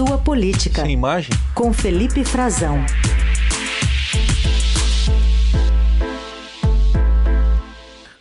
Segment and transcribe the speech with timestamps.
[0.00, 0.80] Sua Política.
[0.80, 1.30] Sem imagem?
[1.54, 2.78] Com Felipe Frazão.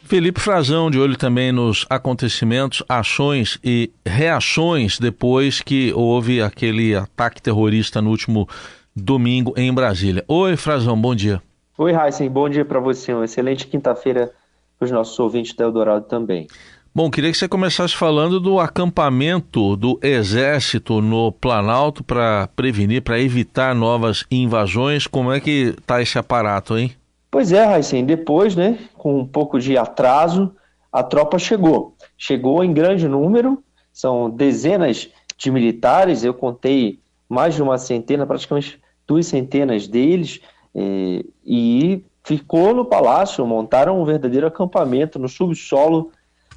[0.04, 7.42] Felipe Frazão, de olho também nos acontecimentos, ações e reações depois que houve aquele ataque
[7.42, 8.46] terrorista no último
[8.94, 10.26] domingo em Brasília.
[10.28, 11.42] Oi, Frazão, bom dia.
[11.78, 13.14] Oi, Heisen, bom dia para você.
[13.14, 14.34] Uma excelente quinta-feira
[14.78, 16.46] para os nossos ouvintes da Eldorado também.
[16.94, 23.20] Bom, queria que você começasse falando do acampamento do Exército no Planalto para prevenir, para
[23.20, 25.06] evitar novas invasões.
[25.06, 26.92] Como é que está esse aparato, hein?
[27.30, 30.52] Pois é, Heisen, depois, né, com um pouco de atraso,
[30.92, 31.96] a tropa chegou.
[32.18, 38.82] Chegou em grande número, são dezenas de militares, eu contei mais de uma centena, praticamente
[39.08, 40.42] duas centenas deles,
[40.74, 46.12] eh, e ficou no palácio, montaram um verdadeiro acampamento no subsolo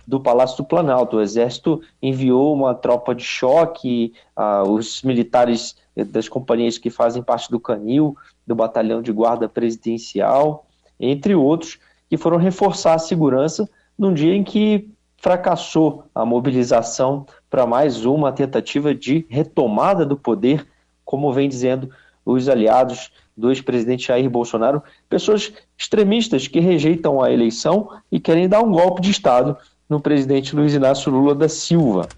[0.06, 1.16] do Palácio do Planalto.
[1.16, 7.50] O Exército enviou uma tropa de choque, ah, os militares das companhias que fazem parte
[7.50, 10.66] do Canil, do Batalhão de Guarda Presidencial,
[10.98, 11.78] entre outros,
[12.08, 18.32] que foram reforçar a segurança num dia em que fracassou a mobilização para mais uma
[18.32, 20.66] tentativa de retomada do poder,
[21.04, 21.90] como vem dizendo
[22.24, 28.62] os aliados do ex-presidente Jair Bolsonaro, pessoas extremistas que rejeitam a eleição e querem dar
[28.62, 29.56] um golpe de Estado
[29.92, 32.08] no presidente Luiz Inácio Lula da Silva.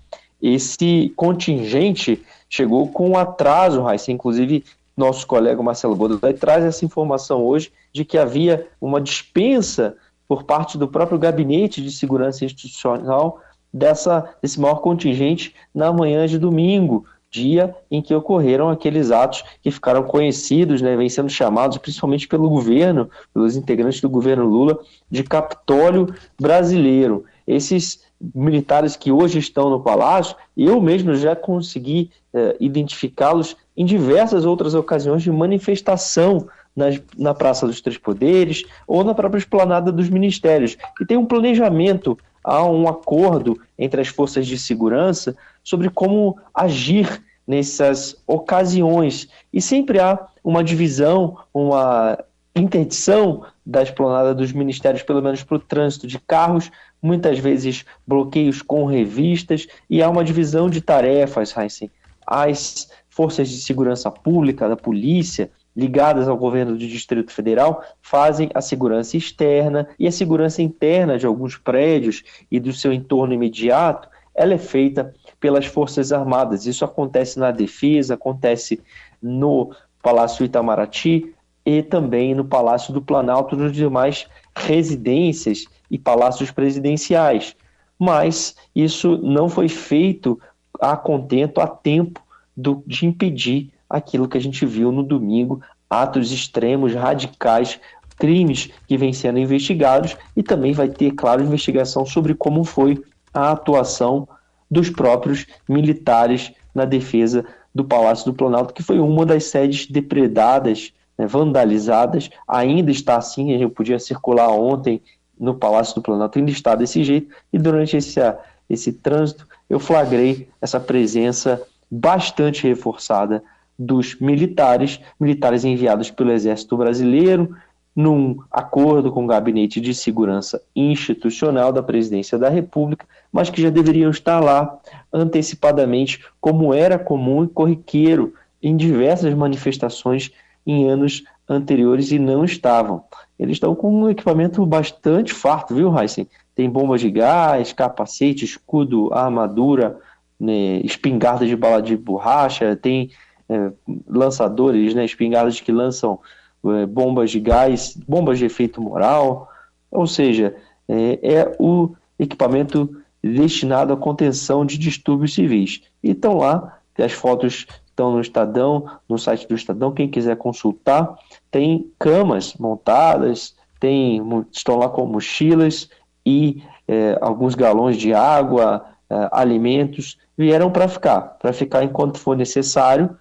[0.41, 4.65] Esse contingente chegou com atraso, Raíssa, inclusive
[4.97, 9.97] nosso colega Marcelo Godoy traz essa informação hoje de que havia uma dispensa
[10.29, 13.41] por parte do próprio Gabinete de Segurança Institucional
[13.73, 19.73] dessa, desse maior contingente na manhã de domingo, dia em que ocorreram aqueles atos que
[19.73, 24.79] ficaram conhecidos, né, vem sendo chamados principalmente pelo governo, pelos integrantes do governo Lula,
[25.11, 27.25] de Capitólio Brasileiro.
[27.47, 28.03] Esses
[28.35, 34.75] militares que hoje estão no palácio, eu mesmo já consegui eh, identificá-los em diversas outras
[34.75, 40.77] ocasiões de manifestação nas, na Praça dos Três Poderes ou na própria esplanada dos ministérios.
[41.01, 47.23] E tem um planejamento, há um acordo entre as forças de segurança sobre como agir
[47.47, 49.29] nessas ocasiões.
[49.53, 52.19] E sempre há uma divisão, uma
[52.61, 56.71] interdição da esplanada dos ministérios, pelo menos para o trânsito de carros,
[57.03, 61.91] muitas vezes bloqueios com revistas, e há uma divisão de tarefas, Heisen.
[62.27, 68.61] As forças de segurança pública, da polícia, ligadas ao governo do Distrito Federal, fazem a
[68.61, 74.55] segurança externa e a segurança interna de alguns prédios e do seu entorno imediato, ela
[74.55, 76.67] é feita pelas Forças Armadas.
[76.67, 78.81] Isso acontece na defesa, acontece
[79.23, 79.73] no
[80.03, 81.34] Palácio Itamaraty
[81.65, 87.57] e também no Palácio do Planalto, nos demais residências e palácios presidenciais.
[87.99, 90.39] Mas isso não foi feito
[90.81, 92.21] a contento, a tempo
[92.57, 97.81] do, de impedir aquilo que a gente viu no domingo, atos extremos, radicais,
[98.17, 103.53] crimes que vêm sendo investigados e também vai ter, claro, investigação sobre como foi a
[103.53, 104.29] atuação
[104.71, 110.93] dos próprios militares na defesa do Palácio do Planalto, que foi uma das sedes depredadas,
[111.17, 115.03] né, vandalizadas, ainda está assim, a gente podia circular ontem
[115.39, 118.21] no Palácio do Planalto, ainda está desse jeito, e durante esse,
[118.69, 123.43] esse trânsito eu flagrei essa presença bastante reforçada
[123.79, 127.57] dos militares, militares enviados pelo Exército Brasileiro,
[127.95, 133.71] num acordo com o Gabinete de Segurança Institucional da Presidência da República, mas que já
[133.71, 134.79] deveriam estar lá
[135.13, 140.33] antecipadamente, como era comum e corriqueiro em diversas manifestações
[140.67, 143.05] em anos anteriores e não estavam.
[143.39, 146.29] Eles estão com um equipamento bastante farto, viu, Heisen?
[146.55, 149.99] Tem bombas de gás, capacete, escudo, armadura,
[150.39, 153.11] né, espingardas de bala de borracha, tem
[153.49, 153.73] é,
[154.07, 156.19] lançadores, né, espingardas que lançam
[156.65, 159.49] é, bombas de gás, bombas de efeito moral,
[159.91, 160.55] ou seja,
[160.89, 165.83] é, é, o equipamento destinado à contenção de distúrbios civis.
[166.03, 171.17] E estão lá, as fotos estão no Estadão, no site do Estadão, quem quiser consultar,
[171.51, 174.21] tem camas montadas, tem,
[174.51, 175.89] estão lá com mochilas
[176.27, 182.37] e é, alguns galões de água, é, alimentos, vieram para ficar, para ficar enquanto for
[182.37, 183.17] necessário.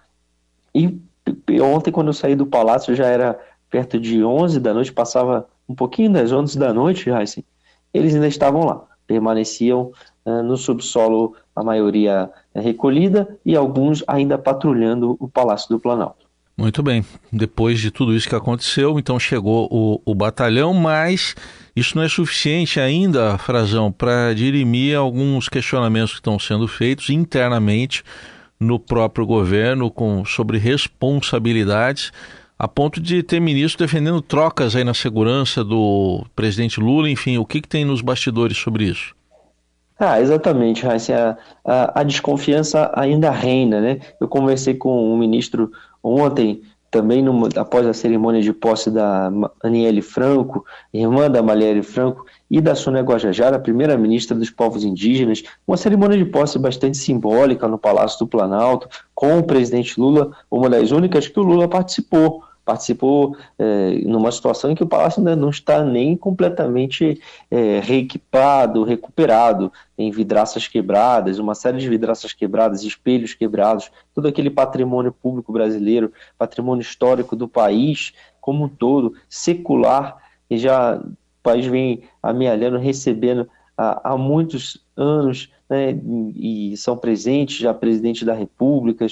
[0.74, 1.00] E
[1.62, 3.38] ontem, quando eu saí do palácio, já era
[3.70, 7.44] perto de 11 da noite, passava um pouquinho das 11 da noite, assim,
[7.92, 9.92] eles ainda estavam lá, permaneciam
[10.26, 16.24] no subsolo, a maioria uh, recolhida e alguns ainda patrulhando o Palácio do Planalto.
[16.56, 21.34] Muito bem, depois de tudo isso que aconteceu, então chegou o, o batalhão, mas
[21.74, 28.04] isso não é suficiente ainda, Frazão, para dirimir alguns questionamentos que estão sendo feitos internamente
[28.60, 32.12] no próprio governo com sobre responsabilidades,
[32.56, 37.44] a ponto de ter ministro defendendo trocas aí na segurança do presidente Lula, enfim, o
[37.44, 39.12] que, que tem nos bastidores sobre isso?
[39.98, 41.38] Ah, exatamente, Raíssa.
[41.64, 44.00] A, a, desconfiança ainda reina, né?
[44.20, 45.70] Eu conversei com o um ministro
[46.02, 49.30] ontem, também no, após a cerimônia de posse da
[49.62, 55.76] Aniele Franco, irmã da Marielle Franco, e da Sônia Guajajara, primeira-ministra dos povos indígenas, uma
[55.76, 60.90] cerimônia de posse bastante simbólica no Palácio do Planalto, com o presidente Lula, uma das
[60.90, 65.50] únicas que o Lula participou participou é, numa situação em que o palácio ainda não
[65.50, 67.20] está nem completamente
[67.50, 74.50] é, reequipado, recuperado, tem vidraças quebradas, uma série de vidraças quebradas, espelhos quebrados, todo aquele
[74.50, 80.18] patrimônio público brasileiro, patrimônio histórico do país como um todo, secular,
[80.50, 85.98] e já o país vem amealhando, recebendo há, há muitos anos, né,
[86.36, 89.06] e são presentes já presidentes da república.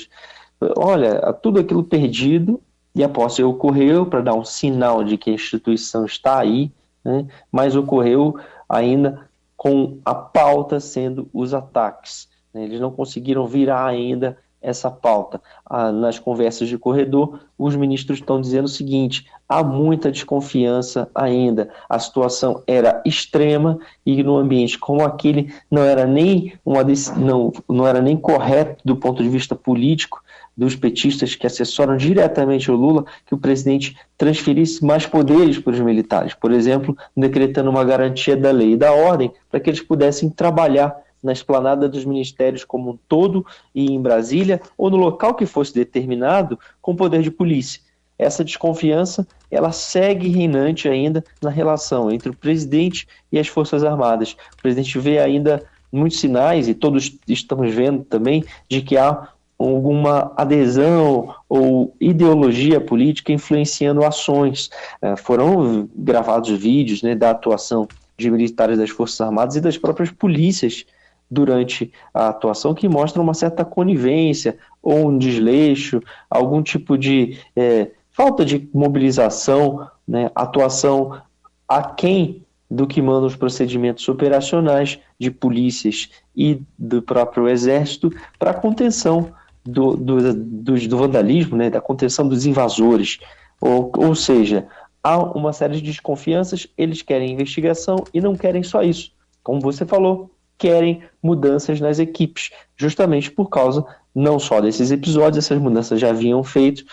[0.77, 2.61] Olha, tudo aquilo perdido
[2.95, 6.71] e a posse ocorreu para dar um sinal de que a instituição está aí,
[7.05, 12.29] né, mas ocorreu ainda com a pauta sendo os ataques.
[12.53, 15.41] Né, eles não conseguiram virar ainda essa pauta.
[15.67, 21.69] Ah, nas conversas de corredor, os ministros estão dizendo o seguinte: há muita desconfiança ainda.
[21.89, 26.83] A situação era extrema e no ambiente como aquele não era nem uma
[27.17, 30.23] não, não era nem correto do ponto de vista político
[30.57, 35.81] dos petistas que assessoram diretamente o Lula que o presidente transferisse mais poderes para os
[35.81, 40.29] militares, por exemplo, decretando uma garantia da lei e da ordem para que eles pudessem
[40.29, 45.47] trabalhar na esplanada dos ministérios como um todo e em Brasília ou no local que
[45.47, 47.81] fosse determinado com poder de polícia.
[48.19, 54.37] Essa desconfiança ela segue reinante ainda na relação entre o presidente e as Forças Armadas.
[54.59, 59.29] O presidente vê ainda muitos sinais, e todos estamos vendo também, de que há
[59.59, 64.71] alguma adesão ou ideologia política influenciando ações.
[65.01, 67.87] É, foram gravados vídeos né, da atuação
[68.17, 70.87] de militares das Forças Armadas e das próprias polícias
[71.33, 77.91] durante a atuação que mostram uma certa conivência ou um desleixo, algum tipo de é,
[78.11, 81.23] falta de mobilização, né, atuação
[81.67, 89.33] aquém do que mandam os procedimentos operacionais de polícias e do próprio Exército para contenção
[89.65, 93.21] do, do, do, do vandalismo, né, da contenção dos invasores.
[93.59, 94.67] Ou, ou seja,
[95.03, 99.13] há uma série de desconfianças, eles querem investigação e não querem só isso.
[99.43, 100.31] Como você falou,
[100.63, 106.45] querem mudanças nas equipes, justamente por causa não só desses episódios, essas mudanças já vinham
[106.45, 106.85] feito,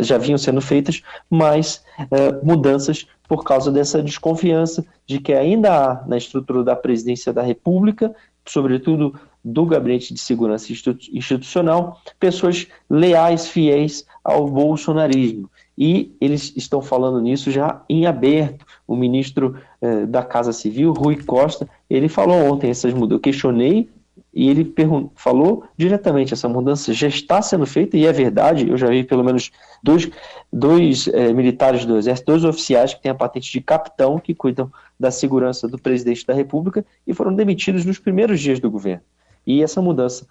[0.00, 6.04] já vinham sendo feitas, mas é, mudanças por causa dessa desconfiança de que ainda há
[6.04, 8.12] na estrutura da presidência da República,
[8.44, 9.14] sobretudo
[9.44, 15.48] do Gabinete de Segurança Institucional pessoas leais, fiéis ao bolsonarismo.
[15.76, 18.64] E eles estão falando nisso já em aberto.
[18.86, 23.12] O ministro eh, da Casa Civil, Rui Costa, ele falou ontem essas mudanças.
[23.12, 23.88] Eu questionei
[24.34, 24.74] e ele
[25.14, 28.68] falou diretamente: essa mudança já está sendo feita, e é verdade.
[28.68, 29.50] Eu já vi pelo menos
[29.82, 30.10] dois,
[30.52, 34.72] dois eh, militares do Exército, dois oficiais que têm a patente de capitão, que cuidam
[34.98, 39.02] da segurança do presidente da República, e foram demitidos nos primeiros dias do governo.
[39.46, 40.26] E essa mudança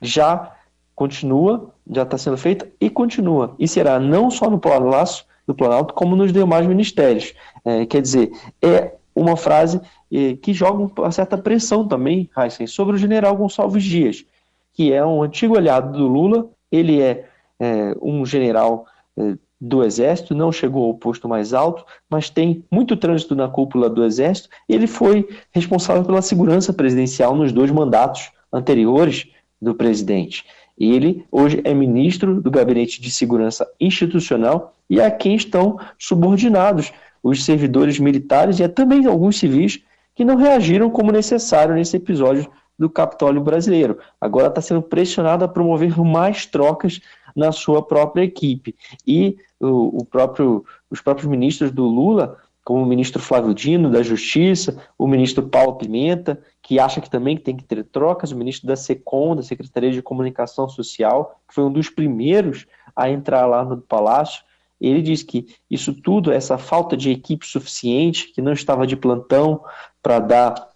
[0.00, 0.52] já
[0.94, 3.54] continua, já está sendo feita e continua.
[3.58, 7.34] E será não só no Palácio do Planalto, como nos demais ministérios.
[7.64, 8.30] É, quer dizer,
[8.62, 9.80] é uma frase
[10.14, 14.24] é, que joga uma certa pressão também, Heisen, sobre o general Gonçalves Dias,
[14.72, 17.26] que é um antigo aliado do Lula, ele é,
[17.58, 22.96] é um general é, do Exército, não chegou ao posto mais alto, mas tem muito
[22.96, 24.50] trânsito na cúpula do Exército.
[24.68, 29.26] Ele foi responsável pela segurança presidencial nos dois mandatos anteriores
[29.60, 30.44] do presidente.
[30.78, 36.92] Ele hoje é ministro do Gabinete de Segurança Institucional e a quem estão subordinados
[37.22, 39.80] os servidores militares e também alguns civis
[40.14, 43.98] que não reagiram como necessário nesse episódio do Capitólio brasileiro.
[44.20, 47.00] Agora está sendo pressionado a promover mais trocas
[47.34, 48.74] na sua própria equipe.
[49.06, 54.02] E o, o próprio, os próprios ministros do Lula, como o ministro Flávio Dino, da
[54.02, 58.66] Justiça, o ministro Paulo Pimenta, que acha que também tem que ter trocas, o ministro
[58.66, 62.66] da SECOM, da Secretaria de Comunicação Social, que foi um dos primeiros
[62.96, 64.42] a entrar lá no Palácio,
[64.80, 69.62] ele diz que isso tudo, essa falta de equipe suficiente, que não estava de plantão
[70.04, 70.68] para dar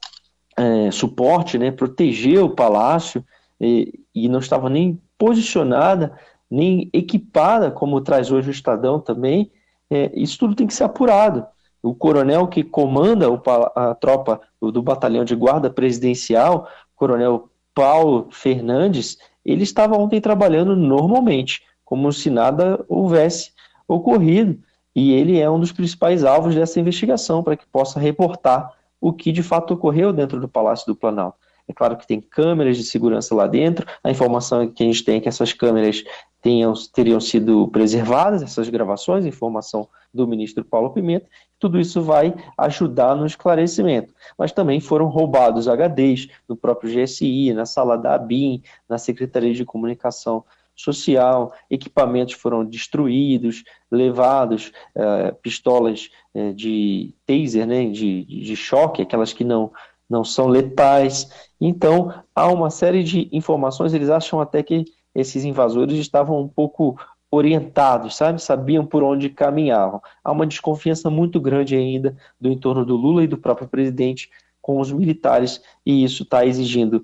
[0.56, 3.22] é, suporte, né, proteger o palácio,
[3.60, 6.18] e, e não estava nem posicionada
[6.50, 9.50] nem equipada, como traz hoje o Estadão também,
[9.90, 11.46] é, isso tudo tem que ser apurado.
[11.82, 13.40] O coronel que comanda o,
[13.76, 16.66] a tropa do batalhão de guarda presidencial,
[16.96, 23.52] coronel Paulo Fernandes, ele estava ontem trabalhando normalmente, como se nada houvesse
[23.86, 24.58] ocorrido,
[24.94, 29.32] e ele é um dos principais alvos dessa investigação para que possa reportar o que
[29.32, 31.38] de fato ocorreu dentro do Palácio do Planalto.
[31.68, 33.86] É claro que tem câmeras de segurança lá dentro.
[34.02, 36.02] A informação que a gente tem é que essas câmeras
[36.40, 41.26] tenham, teriam sido preservadas, essas gravações, informação do ministro Paulo Pimenta.
[41.58, 44.14] Tudo isso vai ajudar no esclarecimento.
[44.38, 49.64] Mas também foram roubados HDs no próprio GSI, na sala da ABIN, na Secretaria de
[49.64, 50.44] Comunicação
[50.78, 59.32] social, equipamentos foram destruídos, levados, uh, pistolas uh, de taser, né, de, de choque, aquelas
[59.32, 59.72] que não,
[60.08, 61.28] não são letais.
[61.60, 66.96] Então, há uma série de informações, eles acham até que esses invasores estavam um pouco
[67.30, 68.40] orientados, sabe?
[68.40, 70.00] Sabiam por onde caminhavam.
[70.22, 74.30] Há uma desconfiança muito grande ainda do entorno do Lula e do próprio presidente
[74.62, 77.02] com os militares, e isso está exigindo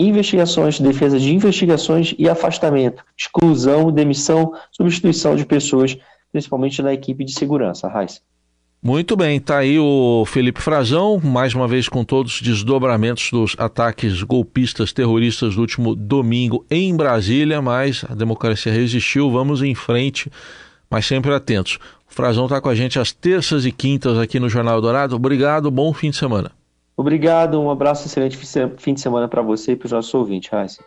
[0.00, 5.96] investigações, defesa de investigações e afastamento, exclusão, demissão, substituição de pessoas,
[6.32, 7.88] principalmente na equipe de segurança.
[7.88, 8.22] Raiz.
[8.82, 13.54] Muito bem, está aí o Felipe Frazão, mais uma vez com todos os desdobramentos dos
[13.58, 20.32] ataques golpistas terroristas do último domingo em Brasília, mas a democracia resistiu, vamos em frente,
[20.88, 21.78] mas sempre atentos.
[22.10, 25.14] O Frazão está com a gente às terças e quintas aqui no Jornal Dourado.
[25.14, 26.50] Obrigado, bom fim de semana.
[27.00, 28.36] Obrigado, um abraço, excelente
[28.76, 30.84] fim de semana para você e para os nossos ouvintes, Raíssa.